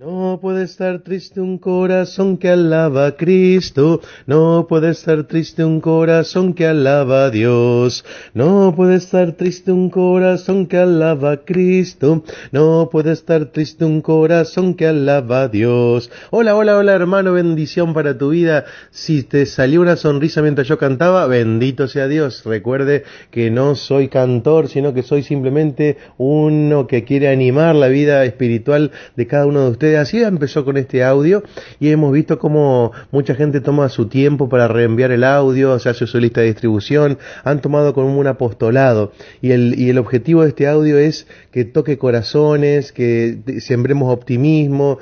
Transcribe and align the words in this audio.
No 0.00 0.38
puede 0.40 0.64
estar 0.64 1.00
triste 1.00 1.42
un 1.42 1.58
corazón 1.58 2.38
que 2.38 2.48
alaba 2.48 3.04
a 3.04 3.16
Cristo, 3.18 4.00
no 4.26 4.64
puede 4.66 4.88
estar 4.92 5.24
triste 5.24 5.62
un 5.62 5.82
corazón 5.82 6.54
que 6.54 6.66
alaba 6.66 7.26
a 7.26 7.30
Dios, 7.30 8.02
no 8.32 8.72
puede 8.74 8.94
estar 8.94 9.32
triste 9.32 9.72
un 9.72 9.90
corazón 9.90 10.64
que 10.68 10.78
alaba 10.78 11.32
a 11.32 11.36
Cristo, 11.44 12.24
no 12.50 12.88
puede 12.90 13.12
estar 13.12 13.52
triste 13.52 13.84
un 13.84 14.00
corazón 14.00 14.72
que 14.72 14.86
alaba 14.86 15.42
a 15.42 15.48
Dios. 15.48 16.10
Hola, 16.30 16.56
hola, 16.56 16.78
hola 16.78 16.94
hermano, 16.94 17.34
bendición 17.34 17.92
para 17.92 18.16
tu 18.16 18.30
vida. 18.30 18.64
Si 18.90 19.22
te 19.22 19.44
salió 19.44 19.82
una 19.82 19.96
sonrisa 19.96 20.40
mientras 20.40 20.66
yo 20.66 20.78
cantaba, 20.78 21.26
bendito 21.26 21.88
sea 21.88 22.08
Dios. 22.08 22.42
Recuerde 22.46 23.04
que 23.30 23.50
no 23.50 23.74
soy 23.74 24.08
cantor, 24.08 24.68
sino 24.68 24.94
que 24.94 25.02
soy 25.02 25.22
simplemente 25.22 25.98
uno 26.16 26.86
que 26.86 27.04
quiere 27.04 27.28
animar 27.28 27.74
la 27.74 27.88
vida 27.88 28.24
espiritual 28.24 28.92
de 29.14 29.26
cada 29.26 29.44
uno 29.44 29.64
de 29.64 29.70
ustedes 29.72 29.89
así 29.96 30.22
empezó 30.22 30.64
con 30.64 30.76
este 30.76 31.04
audio 31.04 31.42
y 31.78 31.90
hemos 31.90 32.12
visto 32.12 32.38
cómo 32.38 32.92
mucha 33.10 33.34
gente 33.34 33.60
toma 33.60 33.88
su 33.88 34.06
tiempo 34.06 34.48
para 34.48 34.68
reenviar 34.68 35.10
el 35.10 35.24
audio, 35.24 35.78
se 35.78 35.88
hace 35.88 36.06
su 36.06 36.18
lista 36.18 36.40
de 36.40 36.48
distribución, 36.48 37.18
han 37.44 37.60
tomado 37.60 37.94
como 37.94 38.18
un 38.18 38.26
apostolado. 38.26 39.12
Y 39.40 39.52
el, 39.52 39.78
y 39.78 39.90
el 39.90 39.98
objetivo 39.98 40.42
de 40.42 40.48
este 40.48 40.66
audio 40.66 40.98
es 40.98 41.26
que 41.50 41.64
toque 41.64 41.98
corazones, 41.98 42.92
que 42.92 43.38
sembremos 43.60 44.12
optimismo, 44.12 44.98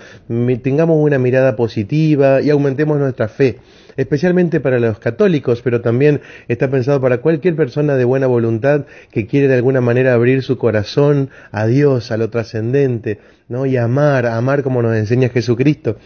tengamos 0.63 0.97
una 0.99 1.19
mirada 1.19 1.57
positiva 1.57 2.41
y 2.41 2.51
aumentemos 2.51 2.99
nuestra 2.99 3.29
fe 3.29 3.59
especialmente 3.99 4.61
para 4.61 4.79
los 4.79 5.01
católicos, 5.01 5.61
pero 5.63 5.81
también 5.83 6.23
está 6.47 6.71
pensado 6.71 7.01
para 7.01 7.19
cualquier 7.19 7.57
persona 7.57 7.97
de 7.97 8.05
buena 8.05 8.29
voluntad 8.29 8.87
que 9.11 9.27
quiere 9.27 9.49
de 9.49 9.57
alguna 9.57 9.81
manera 9.81 10.15
abrir 10.15 10.45
su 10.45 10.57
corazón 10.57 11.31
a 11.51 11.67
Dios, 11.67 12.13
a 12.13 12.17
lo 12.17 12.31
trascendente, 12.31 13.19
¿no? 13.49 13.67
Y 13.67 13.77
amar, 13.77 14.25
amar 14.27 14.63
como 14.63 14.83
nos 14.83 14.97
enseña 14.97 15.31
Jesucristo. 15.31 15.97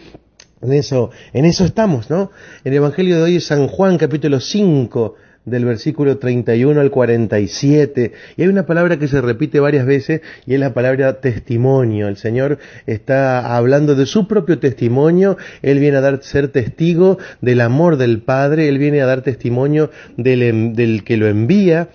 En 0.61 0.73
eso, 0.73 1.11
en 1.33 1.45
eso 1.45 1.65
estamos, 1.65 2.09
¿no? 2.09 2.31
El 2.63 2.73
Evangelio 2.73 3.17
de 3.17 3.23
hoy 3.23 3.39
San 3.39 3.67
Juan 3.67 3.97
capítulo 3.99 4.39
5, 4.39 5.15
del 5.45 5.65
versículo 5.65 6.17
31 6.17 6.79
al 6.79 6.91
47. 6.91 8.13
Y 8.37 8.41
hay 8.41 8.47
una 8.47 8.65
palabra 8.65 8.97
que 8.97 9.07
se 9.07 9.21
repite 9.21 9.59
varias 9.59 9.85
veces 9.85 10.21
y 10.45 10.53
es 10.53 10.59
la 10.59 10.73
palabra 10.73 11.19
testimonio. 11.19 12.07
El 12.07 12.17
Señor 12.17 12.59
está 12.85 13.55
hablando 13.55 13.95
de 13.95 14.05
su 14.05 14.27
propio 14.27 14.59
testimonio. 14.59 15.37
Él 15.61 15.79
viene 15.79 15.97
a 15.97 16.01
dar, 16.01 16.23
ser 16.23 16.49
testigo 16.49 17.17
del 17.41 17.61
amor 17.61 17.97
del 17.97 18.21
Padre. 18.21 18.69
Él 18.69 18.77
viene 18.77 19.01
a 19.01 19.05
dar 19.05 19.21
testimonio 19.21 19.91
del, 20.17 20.73
del 20.75 21.03
que 21.03 21.17
lo 21.17 21.27
envía 21.27 21.89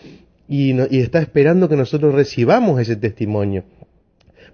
y, 0.48 0.74
y 0.94 1.00
está 1.00 1.20
esperando 1.20 1.68
que 1.68 1.76
nosotros 1.76 2.14
recibamos 2.14 2.80
ese 2.80 2.96
testimonio. 2.96 3.64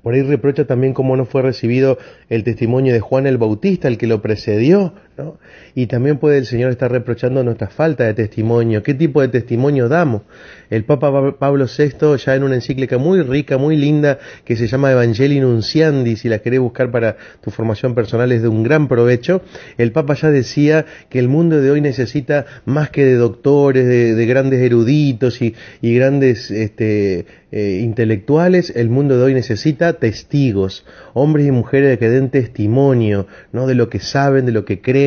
Por 0.04 0.12
ahí 0.12 0.20
reprocha 0.20 0.66
también 0.66 0.92
cómo 0.92 1.16
no 1.16 1.24
fue 1.24 1.40
recibido 1.40 1.96
el 2.28 2.44
testimonio 2.44 2.92
de 2.92 3.00
Juan 3.00 3.26
el 3.26 3.38
Bautista, 3.38 3.88
el 3.88 3.96
que 3.96 4.06
lo 4.06 4.20
precedió, 4.20 4.92
¿no? 5.16 5.38
Y 5.74 5.86
también 5.86 6.18
puede 6.18 6.38
el 6.38 6.46
Señor 6.46 6.70
estar 6.70 6.90
reprochando 6.90 7.42
nuestra 7.44 7.68
falta 7.68 8.04
de 8.04 8.14
testimonio. 8.14 8.82
¿Qué 8.82 8.94
tipo 8.94 9.20
de 9.20 9.28
testimonio 9.28 9.88
damos? 9.88 10.22
El 10.70 10.84
Papa 10.84 11.36
Pablo 11.38 11.66
VI, 11.66 12.16
ya 12.16 12.34
en 12.34 12.42
una 12.42 12.56
encíclica 12.56 12.98
muy 12.98 13.22
rica, 13.22 13.58
muy 13.58 13.76
linda, 13.76 14.18
que 14.44 14.56
se 14.56 14.66
llama 14.66 14.90
Evangelii 14.90 15.40
Nunciandi, 15.40 16.16
si 16.16 16.28
la 16.28 16.38
querés 16.40 16.60
buscar 16.60 16.90
para 16.90 17.16
tu 17.42 17.50
formación 17.50 17.94
personal 17.94 18.32
es 18.32 18.42
de 18.42 18.48
un 18.48 18.62
gran 18.62 18.88
provecho, 18.88 19.42
el 19.78 19.92
Papa 19.92 20.14
ya 20.14 20.30
decía 20.30 20.86
que 21.08 21.18
el 21.18 21.28
mundo 21.28 21.60
de 21.60 21.70
hoy 21.70 21.80
necesita 21.80 22.46
más 22.64 22.90
que 22.90 23.04
de 23.04 23.14
doctores, 23.14 23.86
de, 23.86 24.26
grandes 24.26 24.60
eruditos 24.60 25.40
y, 25.42 25.54
grandes 25.82 26.50
este, 26.50 27.26
eh, 27.52 27.80
intelectuales, 27.82 28.72
el 28.74 28.88
mundo 28.88 29.16
de 29.16 29.24
hoy 29.24 29.34
necesita 29.34 29.92
testigos, 29.94 30.84
hombres 31.12 31.46
y 31.46 31.50
mujeres 31.52 31.98
que 31.98 32.08
den 32.08 32.30
testimonio, 32.30 33.26
¿no? 33.52 33.66
De 33.66 33.74
lo 33.74 33.88
que 33.88 34.00
saben, 34.00 34.46
de 34.46 34.52
lo 34.52 34.64
que 34.64 34.80
creen, 34.80 35.03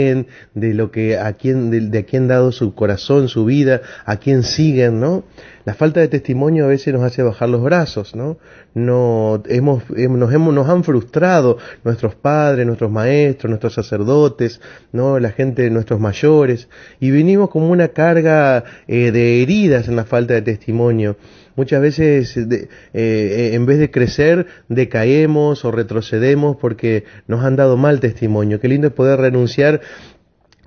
de 0.53 0.73
lo 0.73 0.91
que 0.91 1.17
a 1.17 1.33
quién, 1.33 1.71
de, 1.71 1.81
de 1.81 1.99
a 1.99 2.03
quién 2.03 2.27
dado 2.27 2.51
su 2.51 2.73
corazón, 2.73 3.27
su 3.27 3.45
vida, 3.45 3.81
a 4.05 4.17
quién 4.17 4.43
siguen, 4.43 4.99
¿no? 4.99 5.23
La 5.67 5.73
falta 5.73 5.99
de 5.99 6.07
testimonio 6.07 6.63
a 6.63 6.69
veces 6.69 6.93
nos 6.93 7.03
hace 7.03 7.21
bajar 7.23 7.49
los 7.49 7.61
brazos, 7.61 8.15
¿no? 8.15 8.37
no 8.73 9.43
hemos, 9.49 9.83
nos, 9.89 10.33
hemos, 10.33 10.53
nos 10.53 10.69
han 10.69 10.85
frustrado 10.85 11.57
nuestros 11.83 12.15
padres, 12.15 12.65
nuestros 12.65 12.89
maestros, 12.89 13.49
nuestros 13.49 13.73
sacerdotes, 13.73 14.61
¿no? 14.93 15.19
La 15.19 15.31
gente, 15.31 15.69
nuestros 15.69 15.99
mayores, 15.99 16.69
y 17.01 17.11
venimos 17.11 17.49
como 17.49 17.69
una 17.69 17.89
carga 17.89 18.63
eh, 18.87 19.11
de 19.11 19.41
heridas 19.41 19.89
en 19.89 19.97
la 19.97 20.05
falta 20.05 20.35
de 20.35 20.41
testimonio. 20.41 21.17
Muchas 21.57 21.81
veces, 21.81 22.37
eh, 22.37 22.69
eh, 22.93 23.49
en 23.53 23.65
vez 23.65 23.79
de 23.79 23.91
crecer, 23.91 24.45
decaemos 24.69 25.65
o 25.65 25.71
retrocedemos 25.71 26.55
porque 26.55 27.03
nos 27.27 27.43
han 27.43 27.57
dado 27.57 27.75
mal 27.75 27.99
testimonio. 27.99 28.61
Qué 28.61 28.69
lindo 28.69 28.87
es 28.87 28.93
poder 28.93 29.19
renunciar 29.19 29.81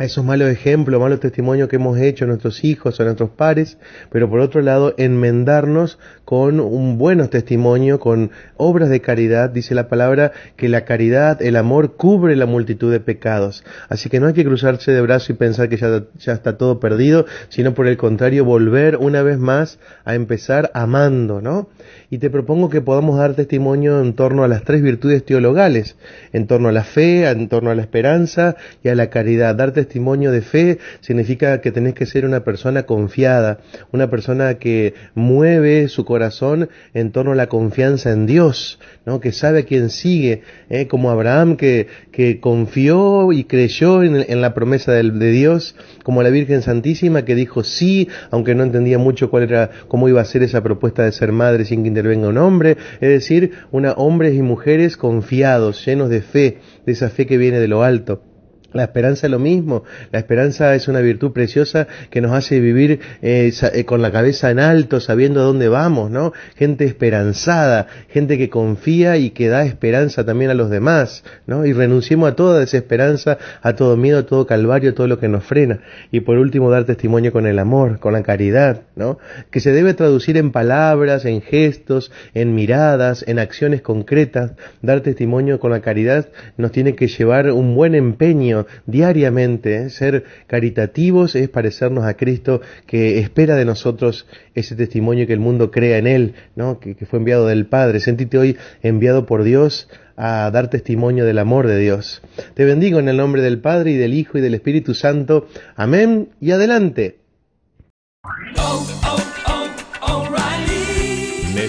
a 0.00 0.04
esos 0.04 0.24
malos 0.24 0.48
ejemplos, 0.48 0.98
malos 0.98 1.20
testimonios 1.20 1.68
que 1.68 1.76
hemos 1.76 1.98
hecho 1.98 2.24
a 2.24 2.28
nuestros 2.28 2.64
hijos, 2.64 2.98
a 2.98 3.04
nuestros 3.04 3.28
pares, 3.28 3.76
pero 4.10 4.30
por 4.30 4.40
otro 4.40 4.62
lado, 4.62 4.94
enmendarnos 4.96 5.98
con 6.24 6.58
un 6.58 6.96
buen 6.96 7.28
testimonio, 7.28 8.00
con 8.00 8.30
obras 8.56 8.88
de 8.88 9.02
caridad, 9.02 9.50
dice 9.50 9.74
la 9.74 9.88
palabra, 9.88 10.32
que 10.56 10.70
la 10.70 10.86
caridad, 10.86 11.42
el 11.42 11.54
amor, 11.54 11.96
cubre 11.96 12.34
la 12.34 12.46
multitud 12.46 12.90
de 12.90 13.00
pecados. 13.00 13.62
Así 13.90 14.08
que 14.08 14.20
no 14.20 14.28
hay 14.28 14.32
que 14.32 14.44
cruzarse 14.46 14.90
de 14.90 15.02
brazos 15.02 15.30
y 15.30 15.34
pensar 15.34 15.68
que 15.68 15.76
ya, 15.76 16.04
ya 16.18 16.32
está 16.32 16.56
todo 16.56 16.80
perdido, 16.80 17.26
sino 17.50 17.74
por 17.74 17.86
el 17.86 17.98
contrario, 17.98 18.46
volver 18.46 18.96
una 18.96 19.22
vez 19.22 19.36
más 19.36 19.78
a 20.06 20.14
empezar 20.14 20.70
amando, 20.72 21.42
¿no? 21.42 21.68
Y 22.08 22.18
te 22.18 22.30
propongo 22.30 22.70
que 22.70 22.80
podamos 22.80 23.18
dar 23.18 23.34
testimonio 23.34 24.00
en 24.00 24.14
torno 24.14 24.44
a 24.44 24.48
las 24.48 24.64
tres 24.64 24.80
virtudes 24.80 25.26
teologales, 25.26 25.96
en 26.32 26.46
torno 26.46 26.70
a 26.70 26.72
la 26.72 26.84
fe, 26.84 27.28
en 27.28 27.48
torno 27.50 27.70
a 27.70 27.74
la 27.74 27.82
esperanza 27.82 28.56
y 28.82 28.88
a 28.88 28.94
la 28.94 29.10
caridad. 29.10 29.54
Dar 29.54 29.72
de 29.90 30.40
fe 30.42 30.78
significa 31.00 31.60
que 31.60 31.72
tenés 31.72 31.94
que 31.94 32.06
ser 32.06 32.24
una 32.24 32.44
persona 32.44 32.84
confiada, 32.84 33.58
una 33.92 34.08
persona 34.08 34.54
que 34.54 34.94
mueve 35.14 35.88
su 35.88 36.04
corazón 36.04 36.68
en 36.94 37.10
torno 37.10 37.32
a 37.32 37.34
la 37.34 37.48
confianza 37.48 38.12
en 38.12 38.26
Dios, 38.26 38.78
¿no? 39.04 39.20
que 39.20 39.32
sabe 39.32 39.60
a 39.60 39.62
quién 39.64 39.90
sigue, 39.90 40.42
¿eh? 40.68 40.86
como 40.86 41.10
Abraham 41.10 41.56
que, 41.56 41.88
que 42.12 42.40
confió 42.40 43.32
y 43.32 43.44
creyó 43.44 44.02
en, 44.02 44.40
la 44.40 44.54
promesa 44.54 44.92
de, 44.92 45.10
de, 45.10 45.30
Dios, 45.32 45.74
como 46.04 46.22
la 46.22 46.30
Virgen 46.30 46.62
Santísima 46.62 47.24
que 47.24 47.34
dijo 47.34 47.64
sí, 47.64 48.08
aunque 48.30 48.54
no 48.54 48.62
entendía 48.62 48.98
mucho 48.98 49.30
cuál 49.30 49.44
era, 49.44 49.70
cómo 49.88 50.08
iba 50.08 50.20
a 50.20 50.24
ser 50.24 50.42
esa 50.42 50.62
propuesta 50.62 51.04
de 51.04 51.12
ser 51.12 51.32
madre 51.32 51.64
sin 51.64 51.82
que 51.82 51.88
intervenga 51.88 52.28
un 52.28 52.38
hombre, 52.38 52.76
es 53.00 53.08
decir, 53.08 53.52
una, 53.70 53.92
hombres 53.92 54.34
y 54.34 54.42
mujeres 54.42 54.96
confiados, 54.96 55.84
llenos 55.84 56.10
de 56.10 56.22
fe, 56.22 56.58
de 56.86 56.92
esa 56.92 57.10
fe 57.10 57.26
que 57.26 57.36
viene 57.38 57.58
de 57.58 57.68
lo 57.68 57.82
alto. 57.82 58.22
La 58.72 58.84
esperanza 58.84 59.26
es 59.26 59.30
lo 59.30 59.38
mismo. 59.38 59.82
La 60.12 60.20
esperanza 60.20 60.74
es 60.74 60.86
una 60.86 61.00
virtud 61.00 61.32
preciosa 61.32 61.88
que 62.10 62.20
nos 62.20 62.32
hace 62.32 62.60
vivir 62.60 63.00
eh, 63.20 63.52
eh, 63.72 63.84
con 63.84 64.00
la 64.00 64.12
cabeza 64.12 64.50
en 64.50 64.60
alto, 64.60 65.00
sabiendo 65.00 65.40
a 65.40 65.44
dónde 65.44 65.68
vamos, 65.68 66.10
¿no? 66.10 66.32
Gente 66.54 66.84
esperanzada, 66.84 67.88
gente 68.08 68.38
que 68.38 68.48
confía 68.48 69.16
y 69.16 69.30
que 69.30 69.48
da 69.48 69.64
esperanza 69.64 70.24
también 70.24 70.52
a 70.52 70.54
los 70.54 70.70
demás, 70.70 71.24
¿no? 71.46 71.66
Y 71.66 71.72
renunciemos 71.72 72.30
a 72.30 72.36
toda 72.36 72.60
desesperanza, 72.60 73.38
a 73.60 73.74
todo 73.74 73.96
miedo, 73.96 74.18
a 74.18 74.26
todo 74.26 74.46
calvario, 74.46 74.90
a 74.90 74.94
todo 74.94 75.08
lo 75.08 75.18
que 75.18 75.28
nos 75.28 75.44
frena. 75.44 75.80
Y 76.12 76.20
por 76.20 76.38
último, 76.38 76.70
dar 76.70 76.84
testimonio 76.84 77.32
con 77.32 77.46
el 77.46 77.58
amor, 77.58 77.98
con 77.98 78.12
la 78.12 78.22
caridad, 78.22 78.82
¿no? 78.94 79.18
Que 79.50 79.58
se 79.58 79.72
debe 79.72 79.94
traducir 79.94 80.36
en 80.36 80.52
palabras, 80.52 81.24
en 81.24 81.42
gestos, 81.42 82.12
en 82.34 82.54
miradas, 82.54 83.24
en 83.26 83.40
acciones 83.40 83.82
concretas. 83.82 84.52
Dar 84.80 85.00
testimonio 85.00 85.58
con 85.58 85.72
la 85.72 85.80
caridad 85.80 86.28
nos 86.56 86.70
tiene 86.70 86.94
que 86.94 87.08
llevar 87.08 87.50
un 87.50 87.74
buen 87.74 87.96
empeño 87.96 88.59
diariamente. 88.86 89.90
Ser 89.90 90.24
caritativos 90.46 91.34
es 91.34 91.48
parecernos 91.48 92.04
a 92.04 92.14
Cristo 92.14 92.60
que 92.86 93.18
espera 93.18 93.56
de 93.56 93.64
nosotros 93.64 94.26
ese 94.54 94.76
testimonio 94.76 95.26
que 95.26 95.32
el 95.32 95.40
mundo 95.40 95.70
crea 95.70 95.98
en 95.98 96.06
Él, 96.06 96.34
¿no? 96.56 96.80
que, 96.80 96.94
que 96.94 97.06
fue 97.06 97.18
enviado 97.18 97.46
del 97.46 97.66
Padre. 97.66 98.00
Sentite 98.00 98.38
hoy 98.38 98.56
enviado 98.82 99.26
por 99.26 99.42
Dios 99.42 99.88
a 100.16 100.50
dar 100.50 100.68
testimonio 100.68 101.24
del 101.24 101.38
amor 101.38 101.66
de 101.66 101.78
Dios. 101.78 102.20
Te 102.54 102.64
bendigo 102.64 102.98
en 102.98 103.08
el 103.08 103.16
nombre 103.16 103.40
del 103.40 103.60
Padre 103.60 103.92
y 103.92 103.96
del 103.96 104.12
Hijo 104.14 104.36
y 104.36 104.42
del 104.42 104.54
Espíritu 104.54 104.94
Santo. 104.94 105.48
Amén 105.76 106.28
y 106.40 106.50
adelante. 106.50 107.20